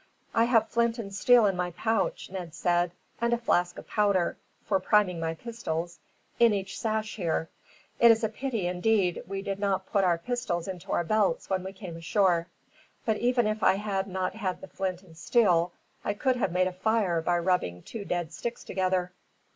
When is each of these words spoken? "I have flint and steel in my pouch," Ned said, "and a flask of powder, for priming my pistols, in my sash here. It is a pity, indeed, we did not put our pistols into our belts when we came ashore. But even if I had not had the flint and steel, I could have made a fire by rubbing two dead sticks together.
"I 0.33 0.45
have 0.45 0.67
flint 0.69 0.97
and 0.97 1.13
steel 1.13 1.45
in 1.45 1.55
my 1.55 1.69
pouch," 1.69 2.31
Ned 2.31 2.55
said, 2.55 2.91
"and 3.21 3.33
a 3.33 3.37
flask 3.37 3.77
of 3.77 3.87
powder, 3.87 4.35
for 4.63 4.79
priming 4.79 5.19
my 5.19 5.35
pistols, 5.35 5.99
in 6.39 6.51
my 6.53 6.63
sash 6.63 7.17
here. 7.17 7.49
It 7.99 8.09
is 8.09 8.23
a 8.23 8.29
pity, 8.29 8.65
indeed, 8.65 9.21
we 9.27 9.43
did 9.43 9.59
not 9.59 9.85
put 9.85 10.03
our 10.03 10.17
pistols 10.17 10.67
into 10.67 10.91
our 10.91 11.03
belts 11.03 11.51
when 11.51 11.63
we 11.63 11.71
came 11.71 11.97
ashore. 11.97 12.47
But 13.05 13.17
even 13.17 13.45
if 13.45 13.61
I 13.61 13.75
had 13.75 14.07
not 14.07 14.33
had 14.33 14.61
the 14.61 14.67
flint 14.67 15.03
and 15.03 15.15
steel, 15.15 15.71
I 16.03 16.15
could 16.15 16.35
have 16.37 16.51
made 16.51 16.65
a 16.65 16.73
fire 16.73 17.21
by 17.21 17.37
rubbing 17.37 17.83
two 17.83 18.03
dead 18.03 18.33
sticks 18.33 18.63
together. 18.63 19.11